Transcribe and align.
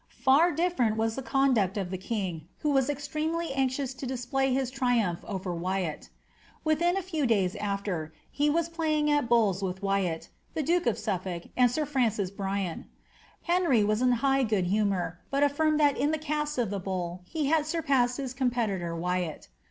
Far 0.23 0.51
di&rent 0.51 0.97
was 0.97 1.15
the 1.15 1.21
conduct 1.21 1.77
of 1.77 1.91
the 1.91 1.97
king, 1.99 2.47
who 2.61 2.71
was 2.71 2.89
exlremel 2.89 3.47
anxious 3.53 3.93
to 3.93 4.07
display 4.07 4.51
his 4.51 4.71
triumph 4.71 5.23
over 5.27 5.53
Wyatt 5.53 6.09
Within 6.63 6.97
a 6.97 7.03
few 7.03 7.27
days 7.27 7.55
after, 7.57 8.11
I 8.41 8.49
was 8.49 8.67
playing 8.67 9.11
at 9.11 9.29
bowls 9.29 9.61
with 9.61 9.83
Wyatt, 9.83 10.29
the 10.55 10.63
duke 10.63 10.87
of 10.87 10.95
Suifolk, 10.97 11.51
and 11.55 11.69
sir 11.69 11.85
Fraud 11.85 12.31
Brian; 12.35 12.87
Henry 13.43 13.83
was 13.83 14.01
in 14.01 14.13
high 14.25 14.41
good 14.41 14.65
humour, 14.65 15.19
but 15.29 15.43
affirmed 15.43 15.79
that 15.79 15.95
in 15.95 16.09
the 16.09 16.17
cast 16.17 16.55
c 16.55 16.63
the 16.63 16.79
bowl 16.79 17.21
he 17.25 17.45
had 17.45 17.67
surpassed 17.67 18.17
his 18.17 18.33
competitor 18.33 18.95
Wyatt. 18.95 19.49